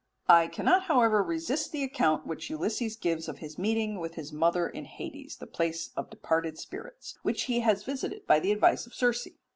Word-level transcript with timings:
I 0.27 0.47
cannot, 0.47 0.85
however, 0.85 1.21
resist 1.21 1.71
the 1.71 1.83
account 1.83 2.25
which 2.25 2.49
Ulysses 2.49 2.95
gives 2.95 3.27
of 3.27 3.37
his 3.37 3.59
meeting 3.59 3.99
with 3.99 4.15
his 4.15 4.33
mother 4.33 4.67
in 4.67 4.85
Hades, 4.85 5.35
the 5.37 5.45
place 5.45 5.91
of 5.95 6.09
departed 6.09 6.57
spirits, 6.57 7.19
which 7.21 7.43
he 7.43 7.59
has 7.59 7.83
visited 7.83 8.25
by 8.25 8.39
the 8.39 8.51
advice 8.51 8.87
of 8.87 8.95
Circe. 8.95 9.27